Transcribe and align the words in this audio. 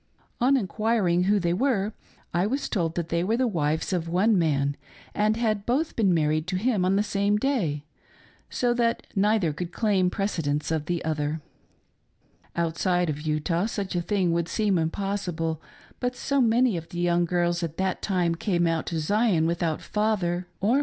On 0.39 0.57
enquiring 0.57 1.25
who 1.25 1.39
they 1.39 1.53
■were, 1.53 1.93
I 2.33 2.47
was 2.47 2.67
told 2.67 2.95
that 2.95 3.09
they 3.09 3.23
were 3.23 3.37
the 3.37 3.45
wives 3.45 3.93
of 3.93 4.09
one 4.09 4.35
man 4.35 4.75
arid 5.13 5.37
had 5.37 5.63
both 5.63 5.95
%eeh 5.95 6.07
matried 6.07 6.47
to 6.47 6.55
him 6.55 6.83
on 6.83 6.95
the 6.95 7.03
same 7.03 7.37
day, 7.37 7.85
so 8.49 8.73
that 8.73 9.05
neither 9.15 9.53
could 9.53 9.71
claim 9.71 10.09
precedence 10.09 10.71
of 10.71 10.87
the. 10.87 11.05
other. 11.05 11.39
Outside 12.55 13.11
of 13.11 13.21
Utah 13.21 13.67
such 13.67 13.95
a 13.95 14.01
thing 14.01 14.31
would 14.31 14.47
seem 14.47 14.79
impossible, 14.79 15.61
but 15.99 16.15
so 16.15 16.41
many 16.41 16.75
of 16.77 16.89
the 16.89 16.97
young 16.99 17.25
girls 17.25 17.61
at 17.61 17.77
that 17.77 18.01
time 18.01 18.33
came 18.33 18.65
out 18.65 18.87
to 18.87 18.97
Zion 18.97 19.45
Without 19.45 19.81
father 19.81 19.81
ot 19.83 19.83
INSIDE 19.83 19.83
THE 19.83 19.85
TABERNACL5: 19.85 20.25
THE 20.25 20.39
SERVICES. 20.39 20.49
AND 20.49 20.49
SAfflJTS. 20.49 20.79